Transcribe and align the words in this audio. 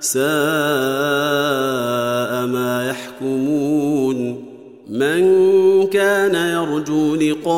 ساء 0.00 0.20
ما 2.46 2.88
يحكمون 2.90 4.44
من 4.90 5.20
كان 5.86 6.34
يرجو 6.34 7.14
لقاء 7.14 7.50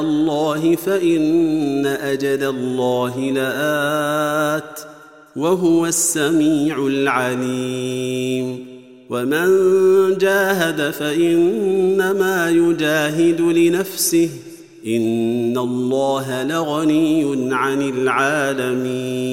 الله 0.00 0.76
فإن 0.76 1.86
أجل 1.86 2.44
الله 2.44 3.20
لآت 3.20 4.80
وهو 5.36 5.86
السميع 5.86 6.86
العليم 6.86 8.66
ومن 9.10 9.48
جاهد 10.18 10.90
فإنما 10.90 12.50
يجاهد 12.50 13.40
لنفسه 13.40 14.28
إن 14.86 15.58
الله 15.58 16.42
لغني 16.42 17.54
عن 17.54 17.82
العالمين 17.82 19.32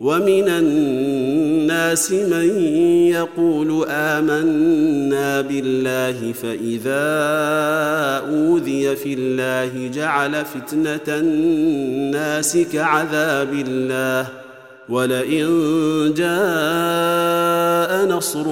ومن 0.00 0.48
الناس 0.48 2.12
من 2.12 2.62
يقول 3.10 3.84
آمنا 3.88 5.40
بالله 5.40 6.32
فإذا 6.32 7.08
أوذي 8.28 8.96
في 8.96 9.14
الله 9.14 9.90
جعل 9.94 10.44
فتنة 10.44 11.18
الناس 11.18 12.58
كعذاب 12.72 13.52
الله 13.52 14.26
ولئن 14.88 15.46
جاء 16.16 18.06
نصر 18.16 18.48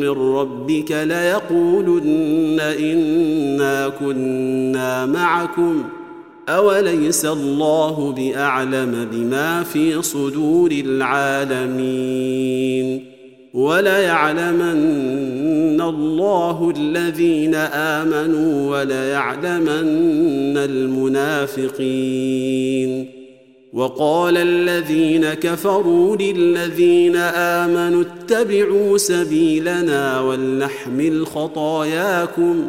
من 0.00 0.10
ربك 0.10 0.92
ليقولن 0.92 2.60
إنا 2.60 3.88
كنا 3.88 5.06
معكم 5.06 5.84
اوليس 6.48 7.24
الله 7.24 8.12
باعلم 8.12 9.08
بما 9.12 9.62
في 9.62 10.02
صدور 10.02 10.70
العالمين 10.72 12.14
وليعلمن 13.54 14.74
الله 15.80 16.72
الذين 16.76 17.54
امنوا 17.54 18.78
وليعلمن 18.78 20.56
المنافقين 21.76 22.44
وقال 23.72 24.36
الذين 24.36 25.34
كفروا 25.34 26.16
للذين 26.16 27.16
امنوا 27.16 28.02
اتبعوا 28.02 28.98
سبيلنا 28.98 30.20
ولنحمل 30.20 31.26
خطاياكم 31.26 32.68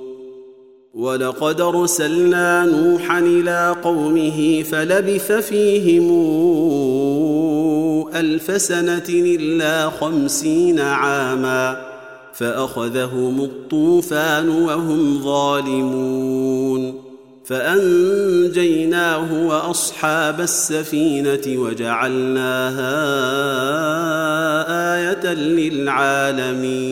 ولقد 0.93 1.61
ارسلنا 1.61 2.65
نوحا 2.65 3.19
إلى 3.19 3.75
قومه 3.83 4.63
فلبث 4.63 5.31
فيهم 5.31 6.11
الف 8.15 8.61
سنه 8.61 9.03
الا 9.09 9.89
خمسين 9.89 10.79
عاما 10.79 11.81
فاخذهم 12.33 13.41
الطوفان 13.41 14.49
وهم 14.49 15.23
ظالمون 15.23 17.01
فانجيناه 17.45 19.47
واصحاب 19.47 20.41
السفينه 20.41 21.41
وجعلناها 21.47 22.91
إيه 24.71 25.33
للعالمين 25.33 26.91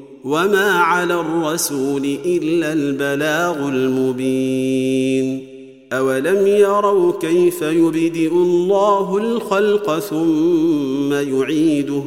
وما 0.23 0.71
على 0.71 1.13
الرسول 1.13 2.17
الا 2.25 2.73
البلاغ 2.73 3.69
المبين 3.69 5.47
اولم 5.93 6.47
يروا 6.47 7.13
كيف 7.21 7.61
يبدئ 7.61 8.31
الله 8.31 9.17
الخلق 9.17 9.99
ثم 9.99 11.13
يعيده 11.13 12.03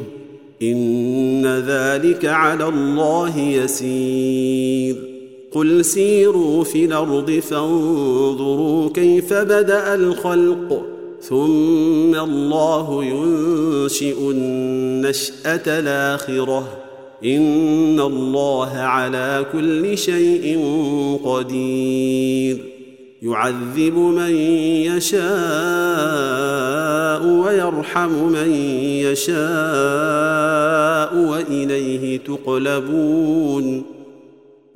ان 0.62 1.46
ذلك 1.46 2.24
على 2.24 2.68
الله 2.68 3.38
يسير 3.38 4.96
قل 5.52 5.84
سيروا 5.84 6.64
في 6.64 6.84
الأرض 6.84 7.30
فانظروا 7.30 8.90
كيف 8.90 9.32
بدا 9.32 9.94
الخلق 9.94 10.84
ثم 11.22 12.14
الله 12.14 13.04
ينشئ 13.04 14.30
النشاه 14.30 15.62
الاخره 15.66 16.83
ان 17.24 18.00
الله 18.00 18.70
على 18.76 19.46
كل 19.52 19.98
شيء 19.98 20.58
قدير. 21.24 22.64
يعذب 23.22 23.94
من 23.94 24.36
يشاء 24.86 25.24
ويرحم 27.26 28.10
من 28.10 28.50
يشاء 29.04 29.34
واليه 31.16 32.18
تقلبون. 32.18 33.94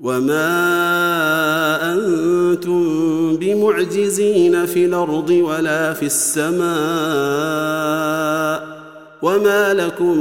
وما 0.02 0.48
أنتم 1.94 3.36
بمعجزين 3.36 4.66
في 4.66 4.84
الأرض 4.84 5.30
ولا 5.30 5.92
في 5.92 6.06
السماء 6.06 6.68
وما 9.22 9.74
لكم 9.74 10.18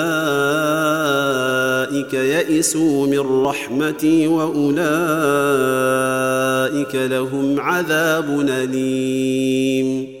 يئسوا 2.13 3.07
من 3.07 3.43
رحمتي 3.45 4.27
واولئك 4.27 4.75
لهم 6.95 7.59
عذاب 7.59 8.39
اليم 8.49 10.20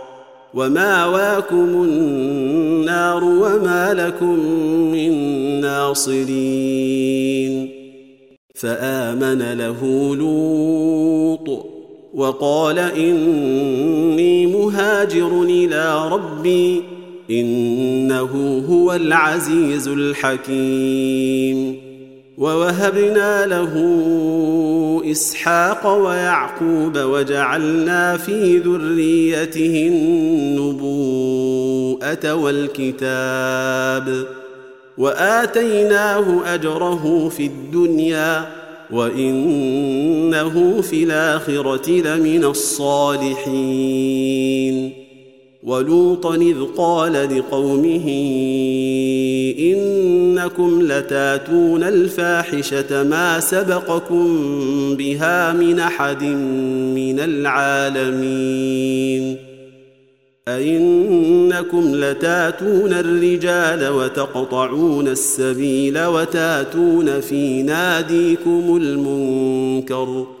وماواكم 0.53 1.83
النار 1.83 3.23
وما 3.23 3.93
لكم 3.93 4.39
من 4.91 5.11
ناصرين 5.61 7.41
فامن 8.55 9.53
له 9.53 10.15
لوط 10.15 11.65
وقال 12.13 12.79
اني 12.79 14.45
مهاجر 14.45 15.43
إلى 15.43 16.09
ربي 16.11 16.83
انه 17.29 18.63
هو 18.69 18.93
العزيز 18.93 19.87
الحكيم 19.87 21.80
ووهبنا 22.41 23.45
له 23.45 23.73
إسحاق 25.11 25.87
ويعقوب 25.87 26.97
وجعلنا 26.97 28.17
في 28.17 28.57
ذريته 28.57 29.87
النبوءة 29.91 31.13
والكتاب 32.33 34.25
وآتيناه 34.97 36.53
أجره 36.53 37.29
في 37.29 37.45
الدنيا 37.45 38.47
وإنه 38.91 40.81
في 40.81 41.03
الآخرة 41.03 41.89
لمن 41.89 42.43
الصالحين 42.43 43.41
ولوطا 45.63 46.35
إذ 46.35 46.63
قال 46.77 47.37
لقومه 47.37 48.07
إنكم 49.59 50.81
لتاتون 50.81 51.83
الفاحشة 51.83 53.03
ما 53.03 53.39
سبقكم 53.39 54.27
بها 54.95 55.53
من 55.53 55.79
أحد 55.79 56.23
من 56.95 57.19
العالمين. 57.19 58.71
أئنكم 60.47 61.95
لتاتون 61.95 62.93
الرجال 62.93 63.89
وتقطعون 63.89 65.07
السبيل 65.07 66.05
وتاتون 66.05 67.19
في 67.19 67.63
ناديكم 67.63 68.79
المنكر 68.81 70.25
ۖ. 70.37 70.40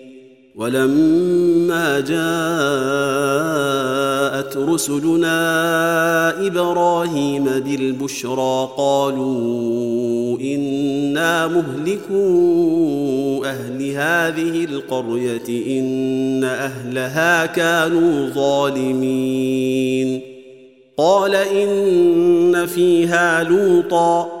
ولما 0.55 1.99
جاءت 1.99 2.11
رسلنا 4.57 5.37
إبراهيم 6.47 7.43
بالبشرى 7.43 8.69
قالوا 8.77 10.39
إنا 10.39 11.47
مهلكو 11.47 13.43
أهل 13.45 13.89
هذه 13.91 14.65
القرية 14.65 15.79
إن 15.79 16.43
أهلها 16.43 17.45
كانوا 17.45 18.29
ظالمين. 18.29 20.21
قال 20.97 21.35
إن 21.35 22.65
فيها 22.65 23.43
لوطا 23.43 24.40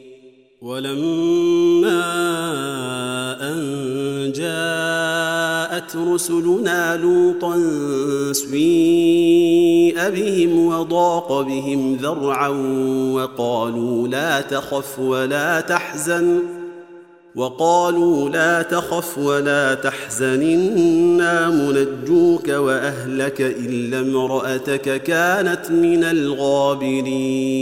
ولما 0.61 2.03
أن 3.41 4.31
جاءت 4.35 5.95
رسلنا 5.95 6.97
لوطا 6.97 7.55
سويء 8.31 10.09
بهم 10.09 10.67
وضاق 10.67 11.41
بهم 11.41 11.95
ذرعا 11.95 12.47
وقالوا 13.13 14.07
لا 14.07 14.41
تخف 14.41 14.99
ولا 14.99 15.61
تحزن 15.61 16.39
وقالوا 17.35 18.29
لا 18.29 18.61
تخف 18.61 19.17
ولا 19.17 19.73
تحزن 19.73 20.41
إنا 20.41 21.49
منجوك 21.49 22.49
وأهلك 22.49 23.41
إلا 23.41 23.99
امرأتك 23.99 25.03
كانت 25.03 25.71
من 25.71 26.03
الغابرين. 26.03 27.61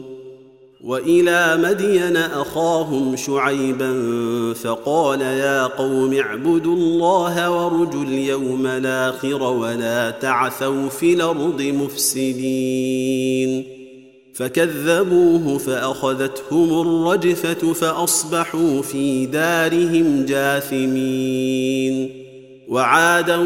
وإلى 0.91 1.59
مدين 1.63 2.17
أخاهم 2.17 3.15
شعيبا 3.15 3.93
فقال 4.53 5.21
يا 5.21 5.63
قوم 5.63 6.13
اعبدوا 6.13 6.75
الله 6.75 7.49
وارجوا 7.49 8.03
اليوم 8.03 8.67
الآخر 8.67 9.43
ولا 9.43 10.09
تعثوا 10.09 10.89
في 10.89 11.13
الأرض 11.13 11.61
مفسدين. 11.61 13.63
فكذبوه 14.33 15.57
فأخذتهم 15.57 16.81
الرجفة 16.81 17.73
فأصبحوا 17.73 18.81
في 18.81 19.25
دارهم 19.25 20.25
جاثمين. 20.25 22.09
وعادا 22.69 23.37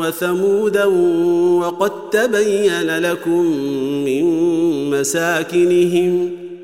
وثمودا 0.00 0.84
وقد 1.60 2.10
تبين 2.10 2.98
لكم 2.98 3.46
من 4.04 4.24
مساكنهم 4.90 6.43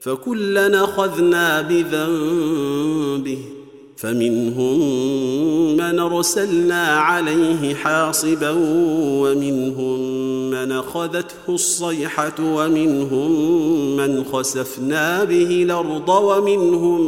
فكلا 0.00 0.84
أخذنا 0.84 1.60
بذنبه 1.60 3.38
فمنهم 3.96 4.78
من 5.76 5.98
أرسلنا 5.98 6.84
عليه 6.84 7.74
حاصبا 7.74 8.50
ومنهم 9.00 10.00
من 10.50 10.72
أخذته 10.72 11.34
الصيحة 11.48 12.34
ومنهم 12.40 13.30
من 13.96 14.24
خسفنا 14.24 15.24
به 15.24 15.62
الأرض 15.62 16.08
ومنهم 16.08 17.00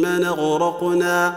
من 0.00 0.24
أغرقنا. 0.24 1.36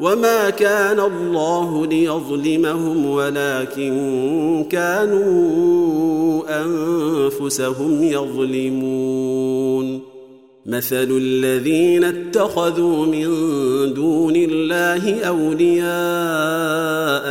وما 0.00 0.50
كان 0.50 1.00
الله 1.00 1.86
ليظلمهم 1.86 3.06
ولكن 3.06 4.66
كانوا 4.70 6.42
أنفسهم 6.64 8.02
يظلمون. 8.02 9.89
مثل 10.66 11.08
الذين 11.10 12.04
اتخذوا 12.04 13.06
من 13.06 13.24
دون 13.94 14.36
الله 14.36 15.24
أولياء 15.24 15.90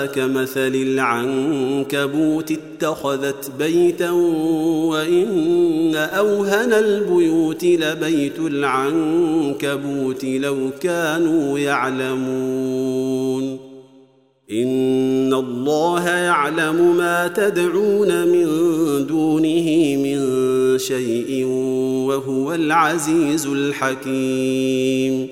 كمثل 0.05 0.75
العنكبوت 0.75 2.51
اتخذت 2.51 3.51
بيتا 3.59 4.11
وإن 4.11 5.95
أوهن 5.95 6.73
البيوت 6.73 7.63
لبيت 7.63 8.39
العنكبوت 8.39 10.25
لو 10.25 10.69
كانوا 10.81 11.59
يعلمون. 11.59 13.19
إن 14.51 15.33
الله 15.33 16.09
يعلم 16.09 16.97
ما 16.97 17.27
تدعون 17.27 18.27
من 18.27 18.47
دونه 19.07 19.95
من 19.95 20.19
شيء 20.79 21.45
وهو 22.07 22.53
العزيز 22.53 23.47
الحكيم. 23.47 25.27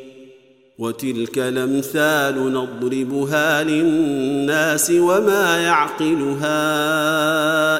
وتلك 0.79 1.37
الأمثال 1.37 2.53
نضربها 2.53 3.63
للناس 3.63 4.91
وما 4.91 5.57
يعقلها 5.63 6.57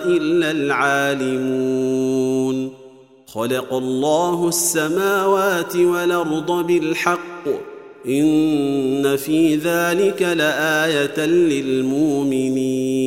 إلا 0.06 0.52
العالمون. 0.52 1.68
خلق 3.28 3.74
الله 3.74 4.48
السماوات 4.48 5.76
والأرض 5.76 6.68
بالحق. 6.68 7.48
إن 8.08 9.16
في 9.16 9.56
ذلك 9.56 10.22
لآية 10.22 11.26
للمؤمنين. 11.26 13.07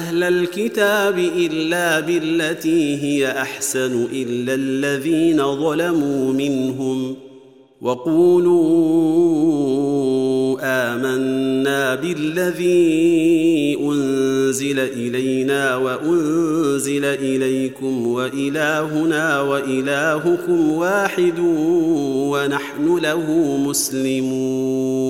أهل 0.00 0.22
الكتاب 0.22 1.18
إلا 1.18 2.00
بالتي 2.00 2.96
هي 2.96 3.30
أحسن 3.30 4.06
إلا 4.12 4.54
الذين 4.54 5.56
ظلموا 5.56 6.32
منهم 6.32 7.16
وقولوا 7.80 8.60
آمنا 10.62 11.94
بالذي 11.94 13.78
أنزل 13.80 14.78
إلينا 14.78 15.76
وأنزل 15.76 17.04
إليكم 17.04 18.06
وإلهنا 18.06 19.40
وإلهكم 19.40 20.72
واحد 20.72 21.38
ونحن 22.32 22.98
له 22.98 23.56
مسلمون 23.56 25.09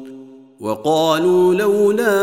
وقالوا 0.61 1.53
لولا 1.53 2.21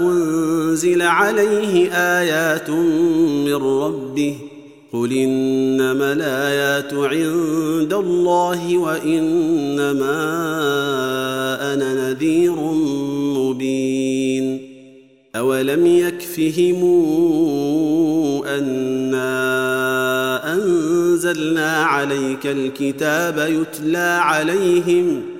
أنزل 0.00 1.02
عليه 1.02 1.90
آيات 1.92 2.70
من 2.70 3.54
ربه 3.54 4.36
قل 4.92 5.12
إنما 5.12 6.12
الآيات 6.12 6.94
عند 6.94 7.92
الله 7.92 8.78
وإنما 8.78 10.14
أنا 11.74 11.94
نذير 11.94 12.56
مبين 13.38 14.74
أولم 15.36 15.86
يكفهم 15.86 16.84
أنا 18.46 19.24
أنزلنا 20.54 21.76
عليك 21.76 22.46
الكتاب 22.46 23.38
يتلى 23.38 24.18
عليهم 24.22 25.33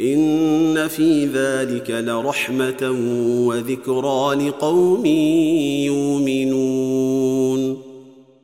إن 0.00 0.88
في 0.88 1.26
ذلك 1.26 1.90
لرحمة 1.90 2.96
وذكرى 3.46 4.48
لقوم 4.48 5.06
يؤمنون. 5.86 7.82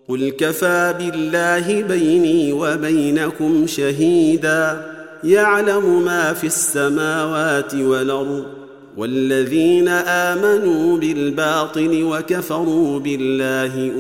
قل 0.09 0.31
كفى 0.31 0.95
بالله 0.99 1.83
بيني 1.83 2.53
وبينكم 2.53 3.67
شهيدا. 3.67 4.87
يعلم 5.25 6.05
ما 6.05 6.33
في 6.33 6.47
السماوات 6.47 7.75
والأرض. 7.75 8.45
والذين 8.97 9.89
آمنوا 9.89 10.99
بالباطل 10.99 12.03
وكفروا 12.03 12.99
بالله 12.99 13.91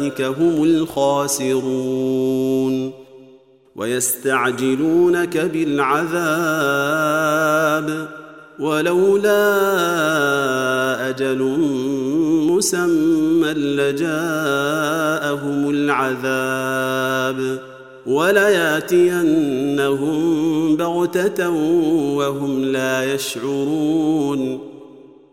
أولئك 0.00 0.22
هم 0.22 0.64
الخاسرون. 0.64 2.20
ويستعجلونك 3.80 5.36
بالعذاب 5.38 6.08
ولولا 8.58 9.40
أجل 11.08 11.38
مسمى 12.50 13.52
لجاءهم 13.52 14.10
العذاب 15.70 17.58
ولياتينهم 18.06 19.36
بغتة 20.76 21.48
وهم 22.16 22.64
لا 22.64 23.14
يشعرون 23.14 24.69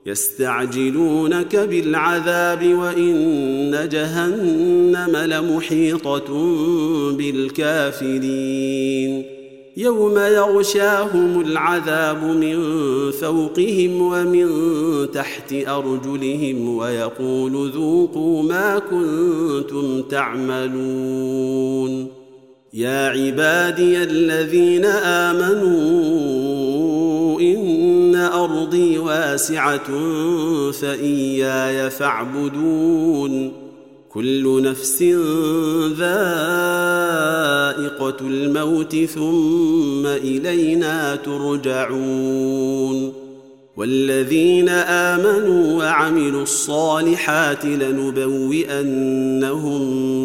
يستعجلونك 0.07 1.55
بالعذاب 1.55 2.73
وإن 2.73 3.89
جهنم 3.91 5.17
لمحيطة 5.17 6.27
بالكافرين. 7.11 9.23
يوم 9.77 10.17
يغشاهم 10.17 11.41
العذاب 11.41 12.23
من 12.23 12.57
فوقهم 13.11 14.01
ومن 14.01 14.47
تحت 15.11 15.53
أرجلهم 15.53 16.77
ويقول 16.77 17.69
ذوقوا 17.69 18.43
ما 18.43 18.79
كنتم 18.79 20.01
تعملون. 20.01 22.07
يا 22.73 23.07
عبادي 23.07 24.03
الذين 24.03 24.85
آمنوا 24.85 26.46
واسعة 29.07 29.87
فإياي 30.71 31.89
فاعبدون. 31.89 33.51
كل 34.09 34.63
نفس 34.63 35.03
ذائقة 35.97 36.27
الموت 38.21 38.95
ثم 38.95 40.05
إلينا 40.05 41.15
ترجعون. 41.15 43.13
والذين 43.77 44.69
آمنوا 44.69 45.83
وعملوا 45.83 46.43
الصالحات 46.43 47.65
لنبوئنهم 47.65 48.21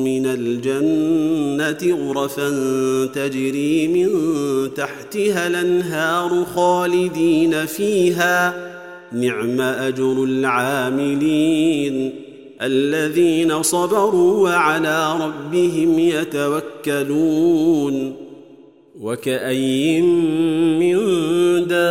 من 0.04 0.26
الجنة 0.26 1.96
غرفا 1.96 2.50
تجري 3.14 3.88
من 3.88 4.08
تحتها 4.74 5.46
الأنهار 5.46 6.44
خالدين 6.54 7.66
فيها. 7.66 8.71
نعم 9.14 9.60
أجر 9.60 10.24
العاملين 10.24 12.14
الذين 12.62 13.62
صبروا 13.62 14.48
وعلى 14.48 15.16
ربهم 15.20 15.98
يتوكلون. 15.98 17.52
وكأي 19.00 20.00
من 20.80 20.96
دابة 21.66 21.82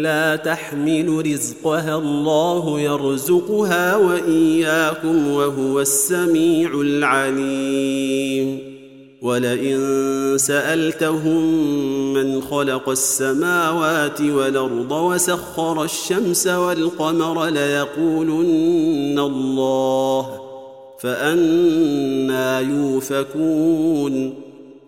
لا 0.00 0.36
تحمل 0.36 1.26
رزقها 1.26 1.98
الله 1.98 2.80
يرزقها 2.80 3.96
وإياكم 3.96 5.30
وهو 5.30 5.80
السميع 5.80 6.80
العليم. 6.80 8.23
ولئن 9.24 9.78
سألتهم 10.36 11.64
من 12.14 12.42
خلق 12.42 12.88
السماوات 12.88 14.20
والأرض 14.20 14.92
وسخر 14.92 15.84
الشمس 15.84 16.46
والقمر 16.46 17.46
ليقولن 17.48 19.18
الله 19.18 20.40
فأنا 21.00 22.60
يوفكون. 22.60 24.34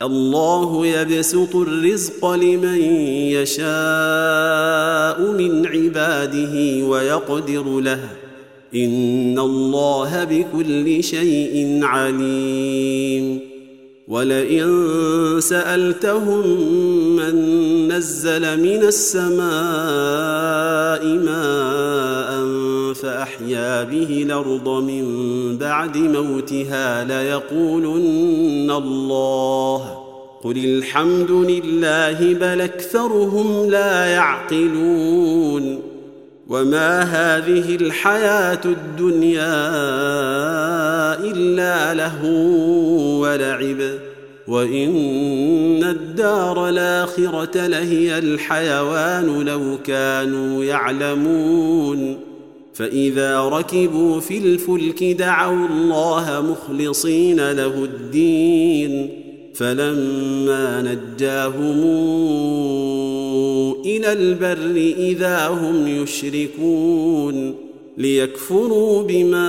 الله 0.03 0.87
يبسط 0.87 1.57
الرزق 1.57 2.31
لمن 2.31 2.81
يشاء 3.33 5.21
من 5.33 5.67
عباده 5.67 6.87
ويقدر 6.87 7.81
له. 7.81 8.01
إن 8.75 9.39
الله 9.39 10.25
بكل 10.25 11.05
شيء 11.05 11.81
عليم. 11.83 13.46
ولئن 14.09 15.37
سألتهم 15.41 16.61
من 17.17 17.37
نزل 17.89 18.61
من 18.61 18.83
السماء 18.83 19.47
ماء 21.07 22.45
فأحيا 22.95 23.83
به 23.83 24.23
الأرض 24.23 24.69
من 24.69 25.05
بعد 25.59 25.97
موتها 25.97 27.05
ليقولن 27.05 28.71
الله 28.71 29.99
قل 30.45 30.65
الحمد 30.65 31.31
لله 31.31 32.35
بل 32.35 32.61
أكثرهم 32.61 33.71
لا 33.71 34.07
يعقلون 34.07 35.96
وما 36.49 37.03
هذه 37.03 37.77
الحياة 37.77 38.61
الدنيا 38.65 39.55
الا 41.21 41.95
له 41.95 42.25
ولعب 43.21 43.79
وان 44.49 45.85
الدار 45.85 46.69
الاخره 46.69 47.67
لهي 47.67 48.19
الحيوان 48.19 49.41
لو 49.43 49.79
كانوا 49.85 50.65
يعلمون 50.65 52.19
فاذا 52.75 53.41
ركبوا 53.41 54.21
في 54.21 54.39
الفلك 54.39 55.05
دعوا 55.05 55.69
الله 55.69 56.41
مخلصين 56.51 57.51
له 57.51 57.85
الدين 57.85 59.26
فلما 59.57 60.83
نجاهم 60.83 61.83
إلى 63.85 64.13
البر 64.13 64.95
إذا 64.99 65.49
هم 65.49 65.87
يشركون 65.87 67.55
ليكفروا 67.99 69.03
بما 69.03 69.49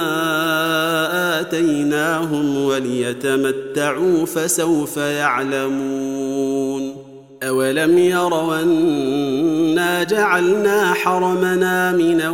آتيناهم 1.40 2.58
وليتمتعوا 2.66 4.26
فسوف 4.26 4.98
يعلمون 4.98 6.96
أولم 7.44 7.98
يروا 7.98 8.62
أنا 8.62 10.04
جعلنا 10.04 10.94
حرمنا 10.94 11.90
امنا 11.90 12.30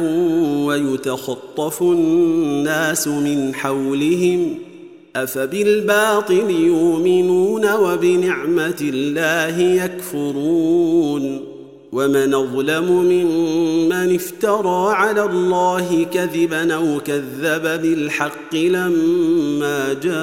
ويتخطف 0.65 1.81
الناس 1.81 3.07
من 3.07 3.55
حولهم 3.55 4.72
أفبالباطل 5.15 6.49
يؤمنون 6.49 7.73
وبنعمة 7.73 8.77
الله 8.81 9.59
يكفرون 9.59 11.45
ومن 11.91 12.33
أظلم 12.33 12.91
ممن 12.91 14.15
افترى 14.15 14.93
على 14.93 15.23
الله 15.23 16.05
كذبا 16.13 16.73
أو 16.73 16.99
كذب 16.99 17.81
بالحق 17.81 18.55
لما 18.55 19.93
جاءه. 20.03 20.13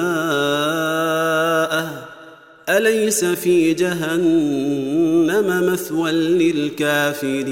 أليس 2.69 3.25
في 3.25 3.73
جهنم 3.73 5.71
مثوى 5.71 6.11
للكافرين؟ 6.11 7.51